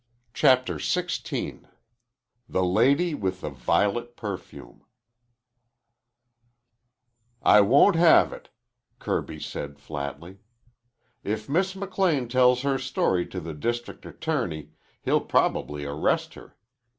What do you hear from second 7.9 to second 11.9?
have it," Kirby said flatly. "If Miss